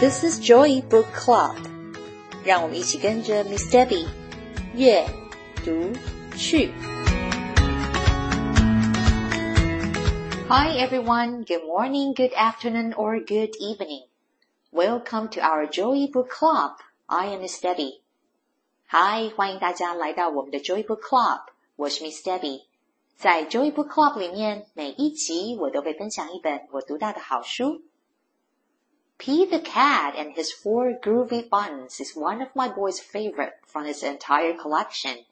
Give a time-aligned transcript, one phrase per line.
[0.00, 1.56] This is Joy Book Club，
[2.44, 4.06] 让我们一起跟着 Miss Debbie
[4.74, 5.06] 阅
[5.64, 5.92] 读
[6.36, 6.70] 去。
[10.48, 14.06] Hi everyone, good morning, good afternoon, or good evening.
[14.72, 16.76] Welcome to our Joy Book Club.
[17.06, 18.00] I am Miss Debbie.
[18.88, 21.42] Hi，欢迎大家来到我们的 Joy Book Club，
[21.76, 22.62] 我是 Miss Debbie。
[23.16, 27.82] 在 Joy Book Club 里面，每一集我都会分享一本我读到的好书。
[29.23, 33.85] Pete the Cat and His Four Groovy Buttons is one of my boy's favorite from
[33.85, 35.25] his entire collection.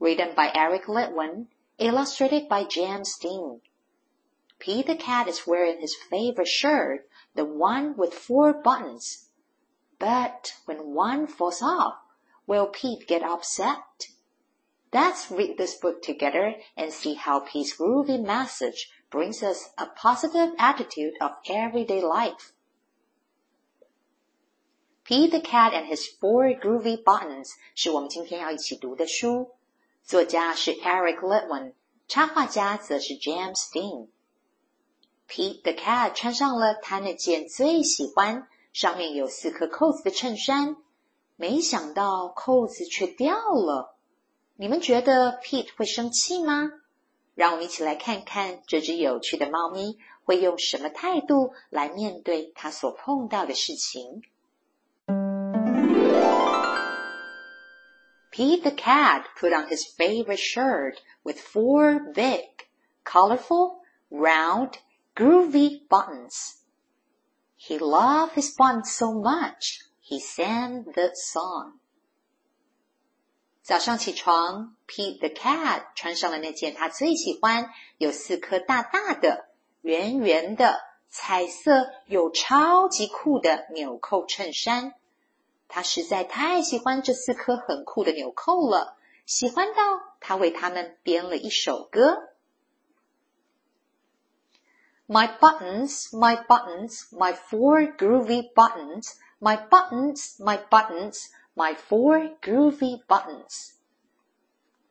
[0.00, 1.46] Written by Eric Litwin,
[1.78, 3.60] illustrated by James Dean.
[4.58, 9.28] Pete the Cat is wearing his favorite shirt, the one with four buttons.
[10.00, 11.98] But when one falls off,
[12.48, 14.08] will Pete get upset?
[14.92, 20.52] Let's read this book together and see how Pete's groovy message brings us a positive
[20.58, 22.50] attitude of everyday life.
[25.06, 29.50] Pete the Cat and His Four Groovy Buttons 是我们今天要一起读的书，
[30.02, 31.74] 作家是 Eric Litwin，
[32.08, 34.08] 插画家则是 James Dean。
[35.28, 40.78] Pete the Cat 穿上了他那件最喜欢、上面有四颗扣子的衬衫，
[41.36, 43.98] 没想到扣子却掉了。
[44.56, 46.72] 你们觉得 Pete 会生气吗？
[47.34, 54.22] 让我们一起来看看这只有趣的猫咪会用什么态度来面对它所碰到的事情。
[58.33, 62.67] Pete the cat put on his favorite shirt with four big,
[63.03, 63.81] colorful,
[64.11, 64.77] round,
[65.15, 66.63] groovy buttons.
[67.55, 71.79] He loved his buttons so much, he sang the song.
[73.61, 79.49] 早上起床，Pete the cat 穿上了那件他最喜欢、有四颗大大的、
[79.81, 80.79] 圆圆的、
[81.09, 84.93] 彩色又超级酷的纽扣衬衫。
[85.74, 88.96] 他实在太喜欢这四颗很酷的纽扣了，
[89.26, 89.82] 喜欢到
[90.20, 92.28] 他为他们编了一首歌。
[95.08, 101.24] My buttons, my buttons, my four groovy buttons, my buttons, my buttons,
[101.56, 103.72] my four groovy buttons。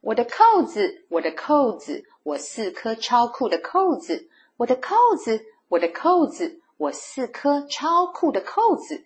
[0.02, 4.30] 我的扣子，我的扣子，我四颗超酷的扣子。
[4.58, 9.06] 我的扣子，我的扣子，我四颗超酷的扣子。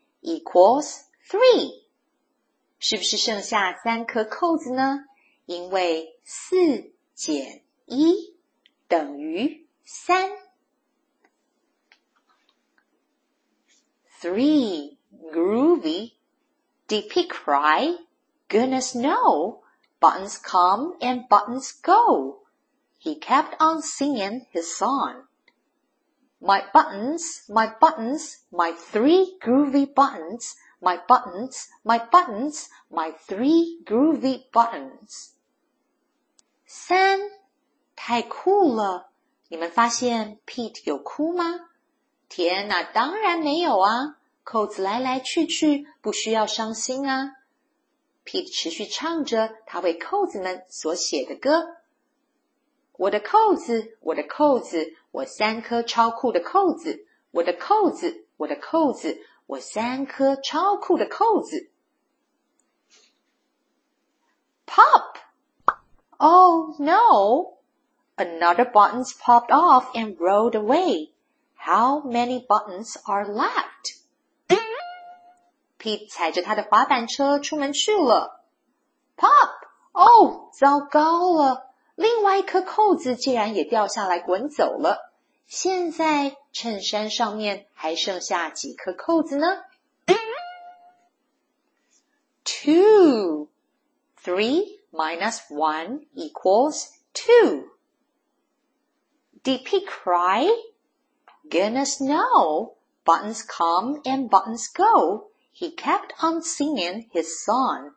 [0.22, 1.84] equals three，
[2.78, 5.04] 是不是剩下三颗扣子呢？
[5.46, 8.36] 因为四减一
[8.88, 10.30] 等于三。
[14.20, 14.96] Three
[15.32, 16.14] groovy.
[16.88, 17.98] Did he cry?
[18.48, 19.62] Goodness no.
[20.00, 22.46] Buttons come and buttons go.
[22.98, 25.26] He kept on singing his song.
[26.43, 34.49] My buttons, my buttons, my three groovy buttons, my buttons, my buttons, my three groovy
[34.51, 35.33] buttons.
[36.65, 37.19] 三，
[37.95, 39.11] 太酷了！
[39.49, 41.69] 你们发现 Pete 有哭吗？
[42.27, 44.17] 天哪，当然没有啊！
[44.43, 47.35] 扣子来来去去，不需要伤心啊。
[48.25, 51.80] Pete 持续唱着他为扣子们所写的歌。
[53.00, 57.06] 我的扣子，我的扣子，我三颗超酷的扣子。
[57.30, 61.70] 我的扣子，我的扣子，我三颗超酷的扣子。
[64.66, 65.18] Pop!
[66.16, 67.58] Oh no!
[68.16, 71.12] Another buttons popped off and rolled away.
[71.54, 73.98] How many buttons are left?
[75.78, 78.42] Pete 踩着他的滑板车出门去了。
[79.16, 79.50] Pop!
[79.92, 81.69] Oh，糟糕了！
[82.00, 85.12] 另外一颗扣子竟然也掉下来滚走了。
[85.46, 89.64] 现在衬衫上面还剩下几颗扣子呢？
[92.44, 93.48] Two,
[94.22, 97.70] three minus one equals two.
[99.42, 100.48] Did he cry?
[101.48, 102.76] Goodness no.
[103.04, 105.30] Buttons come and buttons go.
[105.52, 107.92] He kept on singing his song.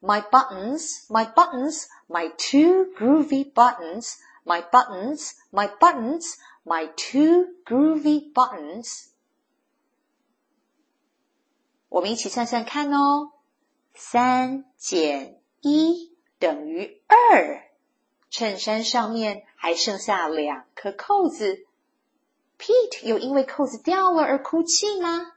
[0.00, 8.31] My buttons, my buttons, my two groovy buttons, my buttons, my buttons, my two groovy
[8.31, 9.07] buttons。
[11.89, 13.31] 我们一起算算看哦，
[13.95, 17.63] 三减一等于二。
[18.29, 21.65] 衬衫上面还剩下两颗扣子。
[22.59, 25.33] Pete 有因为扣子掉了而哭泣吗？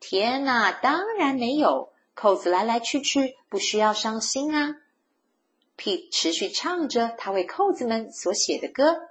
[0.00, 1.92] 天哪，当然没有。
[2.14, 4.76] 扣子来来去去，不需要伤心啊。
[5.77, 9.09] Pete 持续唱着他为扣子们所写的歌。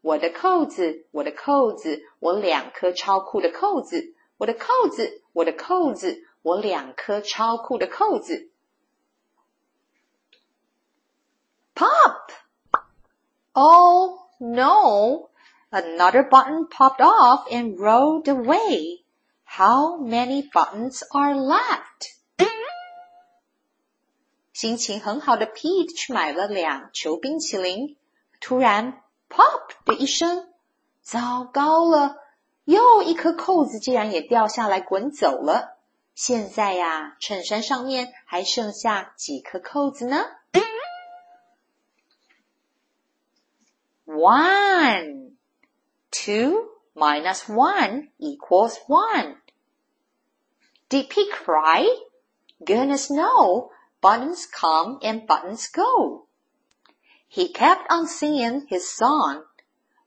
[0.00, 4.14] 我的扣子，我的扣子，我两颗超酷的扣子。
[4.38, 8.50] 我的扣子，我的扣子，我两颗超酷的扣子。
[11.74, 12.30] Pop!
[13.52, 15.30] Oh no!
[15.70, 19.04] Another button popped off and rolled away.
[19.44, 22.14] How many buttons are left?
[24.60, 27.96] 心情很好的 Pete 去买了两球冰淇淋，
[28.40, 30.48] 突然 “pop” 的一声，
[31.02, 32.16] 糟糕了！
[32.64, 35.76] 又一颗扣子竟然也掉下来滚走了。
[36.14, 40.24] 现在呀，衬衫上面还剩下几颗扣子呢？
[44.06, 45.36] One,
[46.10, 49.36] two minus one equals one.
[50.88, 51.86] Did he cry?
[52.64, 53.70] Goodness no.
[54.00, 56.26] Buttons come and buttons go.
[57.28, 59.44] He kept on singing his song.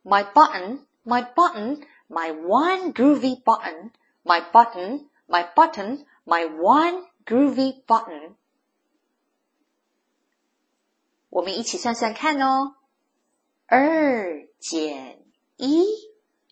[0.04, 3.92] My button, my button, my one groovy button,
[4.24, 8.36] my button, my button, my one groovy button。
[11.30, 12.76] 我们一起算算看哦，
[13.68, 15.24] 二减
[15.58, 15.86] 一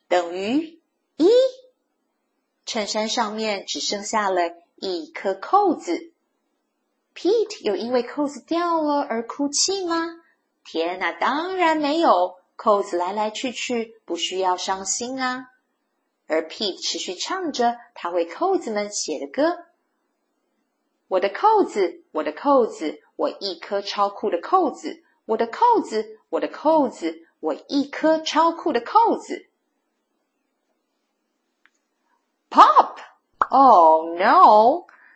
[0.08, 0.82] 等于
[1.16, 1.28] 一。
[2.66, 4.42] 衬衫上面只剩下了
[4.76, 6.11] 一颗扣子。
[7.15, 10.21] Pete 有因为扣子掉了而哭泣吗？
[10.65, 12.37] 天哪，当然没有。
[12.57, 15.49] 扣子来来去去，不需要伤心啊。
[16.29, 19.65] 而 Pete 持续唱着他为扣子们写的歌。
[21.09, 25.03] 我的扣子，我的扣子，我一颗超酷的扣子。
[25.27, 29.49] 我的扣子，我的扣子，我一颗超酷的扣子。
[32.49, 32.99] Pop!
[33.51, 34.87] Oh no!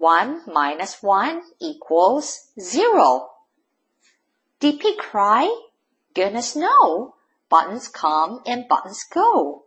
[0.00, 3.30] One minus one equals zero.
[4.60, 5.48] Did he cry?
[6.14, 7.14] Goodness no.
[7.48, 9.64] Buttons come and buttons go.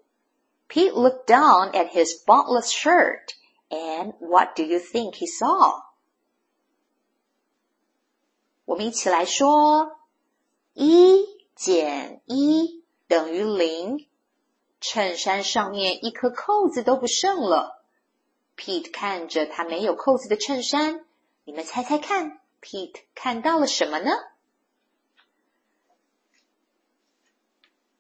[0.68, 3.34] Pete looked down at his buttonless shirt,
[3.72, 5.84] and what do you think he saw?
[8.66, 9.98] 我们一起来说：
[10.74, 11.26] 一
[11.56, 14.08] 减一等于零。
[14.82, 17.73] 衬衫上面一颗扣子都不剩了。
[18.56, 21.06] Pete 看着他没有扣子的衬衫，
[21.46, 24.12] 你们猜猜看，Pete 看到了什么呢？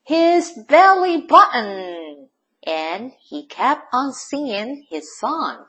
[0.06, 2.30] his belly button,
[2.62, 5.68] and he kept on singing his song.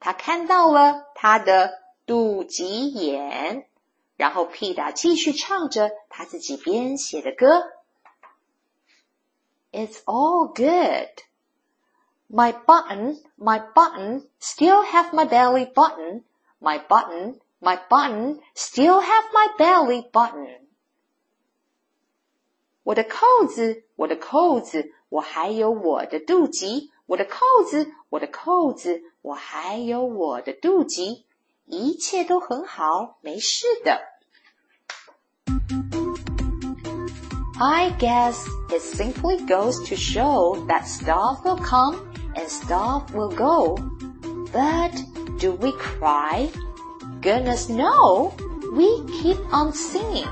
[0.00, 3.68] 他看到了他的肚脐眼，
[4.16, 7.62] 然后 Pete 继续唱着他自己编写的歌。
[9.72, 11.24] It's all good.
[12.30, 16.24] My button, my button, still have my belly button.
[16.60, 20.60] My button, my button, still have my belly button.
[22.82, 26.90] 我的扣子，我的扣子，我还有我的肚脐。
[27.06, 31.24] 我的扣子，我的扣子，我还有我的肚脐，
[31.66, 34.00] 一切都很好，没事的。
[37.60, 41.96] I guess it simply goes to show that stuff will come
[42.34, 43.76] and stuff will go.
[44.52, 44.92] But
[45.38, 46.50] do we cry?
[47.20, 48.32] Goodness no,
[48.72, 50.28] we keep on singing.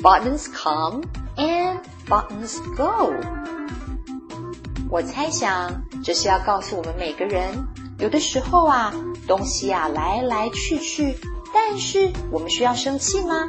[0.00, 1.02] Buttons come
[1.36, 3.12] and buttons go。
[4.90, 7.66] 我猜想这是要告诉我们每个人，
[7.98, 8.92] 有的时候啊，
[9.26, 11.18] 东西啊来来去去，
[11.52, 13.46] 但是我们需要生气吗？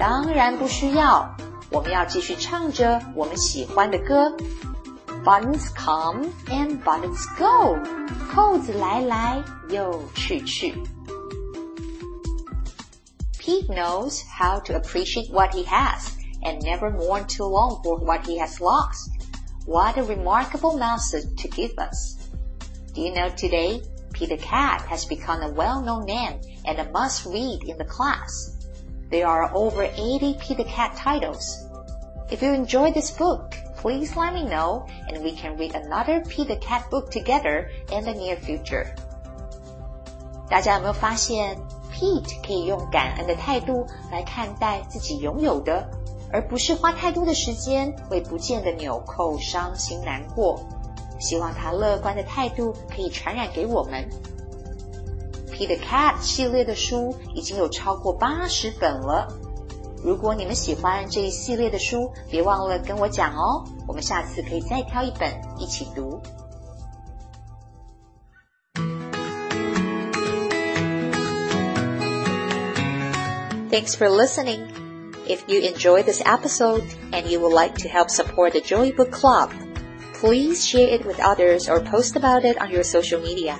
[0.00, 1.30] 当然不需要，
[1.70, 4.34] 我们要继续唱着我们喜欢的歌。
[5.22, 7.76] Buttons come and buttons go，
[8.32, 10.72] 扣子来来又去去。
[13.38, 16.08] Pete knows how to appreciate what he has
[16.42, 19.10] and never mourn too long for what he has lost.
[19.66, 22.16] What a remarkable message to give us.
[22.94, 23.82] Do you know today,
[24.14, 28.56] Pete the Cat has become a well-known name and a must-read in the class.
[29.10, 31.66] There are over 80 Pete the Cat titles.
[32.30, 36.46] If you enjoyed this book, please let me know and we can read another Pete
[36.46, 38.86] the Cat book together in the near future.
[40.48, 41.56] 大家有没有发现
[41.92, 45.88] ，Pete 可以用感恩的态度来看待自己拥有的，
[46.30, 50.60] 而不是花太多的时间为不见的纽扣伤心难过。
[51.18, 54.08] 希望他乐观的态度可以传染给我们。
[55.60, 59.28] Pete the Cat 系列的书已经有超过八十本了。
[60.02, 63.62] 如果你们喜欢这一系列的书，别忘了跟我讲哦。
[63.86, 66.18] 我们下次可以再挑一本一起读。
[73.70, 74.60] Thanks for listening.
[75.28, 79.10] If you enjoy this episode and you would like to help support the Joy Book
[79.10, 79.50] Club,
[80.18, 83.58] please share it with others or post about it on your social media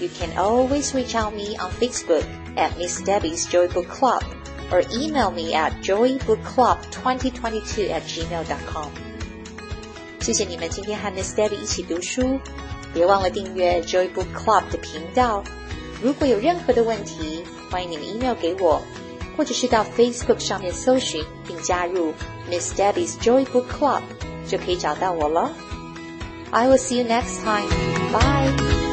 [0.00, 2.24] You can always reach out me on Facebook
[2.56, 4.22] at Miss Debbie's Joy Book Club
[4.70, 8.90] or email me at joybookclub2022 at gmail.com。
[10.20, 12.38] 谢谢你们今天和 Miss Debbie 一起读书，
[12.94, 15.42] 别忘了订阅 Joy Book Club 的频道。
[16.02, 18.80] 如果有任何的问题，欢迎你们 email 给我，
[19.36, 22.14] 或者是到 Facebook 上面搜寻并加入
[22.50, 24.00] Miss Debbie's Joy Book Club，
[24.48, 25.52] 就可以找到我了。
[26.50, 27.68] I will see you next time.
[28.12, 28.83] Bye.